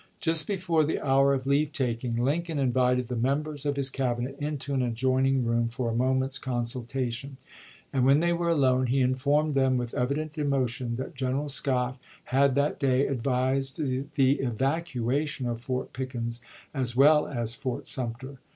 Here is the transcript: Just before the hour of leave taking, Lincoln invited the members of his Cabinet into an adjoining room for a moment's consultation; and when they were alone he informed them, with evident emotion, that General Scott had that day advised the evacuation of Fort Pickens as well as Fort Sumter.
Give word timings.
Just 0.19 0.47
before 0.47 0.83
the 0.83 0.99
hour 0.99 1.31
of 1.31 1.45
leave 1.45 1.71
taking, 1.73 2.15
Lincoln 2.15 2.57
invited 2.57 3.05
the 3.07 3.15
members 3.15 3.67
of 3.67 3.75
his 3.75 3.91
Cabinet 3.91 4.35
into 4.39 4.73
an 4.73 4.81
adjoining 4.81 5.45
room 5.45 5.67
for 5.67 5.91
a 5.91 5.95
moment's 5.95 6.39
consultation; 6.39 7.37
and 7.93 8.03
when 8.03 8.19
they 8.19 8.33
were 8.33 8.49
alone 8.49 8.87
he 8.87 9.01
informed 9.01 9.51
them, 9.51 9.77
with 9.77 9.93
evident 9.93 10.39
emotion, 10.39 10.95
that 10.95 11.13
General 11.13 11.49
Scott 11.49 11.99
had 12.23 12.55
that 12.55 12.79
day 12.79 13.05
advised 13.05 13.77
the 13.77 14.31
evacuation 14.39 15.45
of 15.45 15.61
Fort 15.61 15.93
Pickens 15.93 16.41
as 16.73 16.95
well 16.95 17.27
as 17.27 17.53
Fort 17.53 17.87
Sumter. 17.87 18.39